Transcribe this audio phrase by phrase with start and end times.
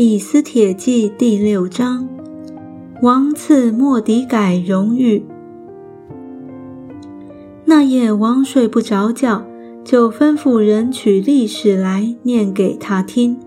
[0.00, 2.08] 以斯帖记第六章，
[3.02, 5.24] 王赐莫迪改荣誉。
[7.64, 9.44] 那夜王睡不着觉，
[9.82, 13.40] 就吩咐人取历史来念给他听。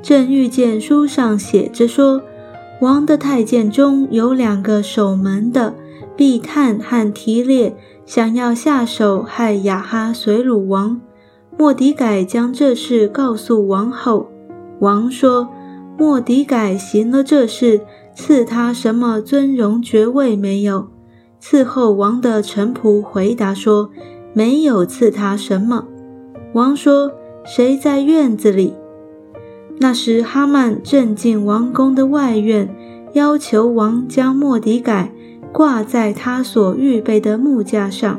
[0.00, 2.22] 正遇见书上写着说，
[2.80, 5.74] 王的太监中有两个守门的，
[6.16, 7.76] 毕探和提列，
[8.06, 11.00] 想要下手害亚哈随鲁王。
[11.58, 14.28] 莫迪改将这事告诉王后，
[14.78, 15.48] 王说。
[16.00, 17.82] 莫迪改行了这事，
[18.14, 20.88] 赐他什么尊荣爵位没有？
[21.38, 23.90] 伺候王的臣仆回答说
[24.32, 25.86] ：“没有赐他什么。”
[26.56, 27.12] 王说
[27.44, 28.72] ：“谁在院子里？”
[29.78, 32.74] 那时哈曼正进王宫的外院，
[33.12, 35.12] 要求王将莫迪改
[35.52, 38.18] 挂在他所预备的木架上。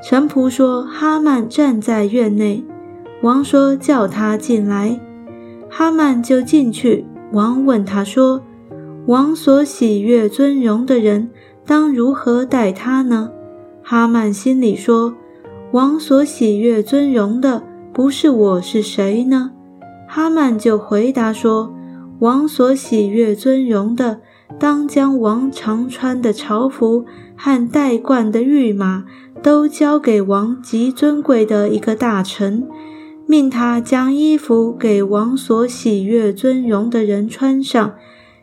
[0.00, 2.64] 臣仆说：“哈曼站在院内。”
[3.22, 5.00] 王说：“叫他进来。”
[5.68, 8.42] 哈曼就进去，王问他说
[9.06, 11.30] ：“王所喜悦尊荣的人，
[11.66, 13.30] 当如何待他呢？”
[13.82, 15.14] 哈曼心里说
[15.72, 19.50] ：“王所喜悦尊荣的，不是我是谁呢？”
[20.08, 21.74] 哈曼就回答说
[22.20, 24.20] ：“王所喜悦尊荣的，
[24.58, 27.04] 当将王常穿的朝服
[27.36, 29.04] 和戴冠的御马，
[29.42, 32.66] 都交给王极尊贵的一个大臣。”
[33.26, 37.94] 命他将衣服给王所喜悦尊荣的人穿上，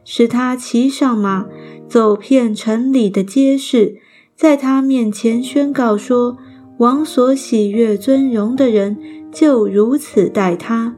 [0.03, 1.45] 使他骑上马，
[1.88, 3.95] 走遍城里的街市，
[4.36, 6.38] 在他面前宣告说
[6.80, 8.98] ：“王所喜悦尊荣的人
[9.31, 10.95] 就如此待他。”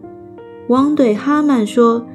[0.67, 2.07] 王对哈曼说：“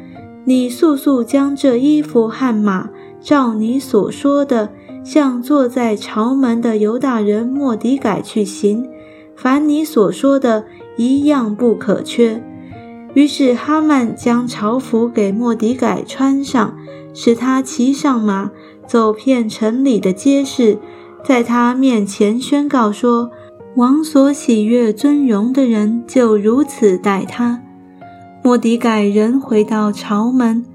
[0.45, 4.73] 你速速将这衣服和马，照你所说的，
[5.05, 8.89] 向坐在朝门的犹大人莫迪改去行。
[9.41, 12.43] 凡你所说的。”一样不可缺。
[13.15, 16.77] 于是哈曼将朝服给莫迪改穿上，
[17.15, 18.51] 使他骑上马，
[18.87, 20.79] 走遍城里的街市，
[21.25, 23.31] 在他面前宣告说
[23.77, 27.63] ：“王所喜悦尊荣的人，就如此待他。”
[28.45, 30.67] 莫迪改人回到朝门，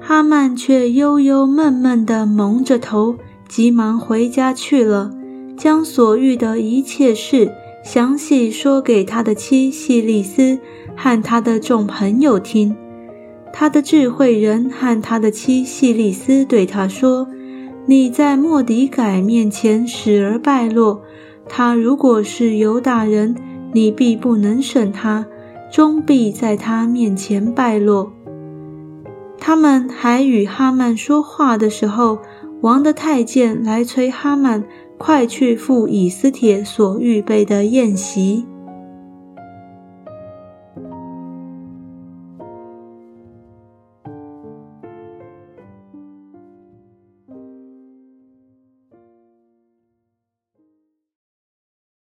[0.00, 3.16] 哈曼却悠悠闷闷地蒙着头，
[3.48, 5.10] 急忙回家去了，
[5.56, 7.50] 将所遇的一切事。
[7.84, 10.58] 详细说给他的妻细利斯
[10.96, 12.74] 和他的众朋友听。
[13.52, 17.28] 他的智慧人和他的妻细利斯对他说
[17.86, 21.02] ：“你在莫迪改面前死而败落。
[21.46, 23.36] 他如果是犹大人，
[23.74, 25.26] 你必不能胜他，
[25.70, 28.10] 终必在他面前败落。”
[29.38, 32.18] 他们还与哈曼说话的时候，
[32.62, 34.64] 王的太监来催哈曼。
[34.98, 38.53] 快去赴以斯帖所预备的宴席。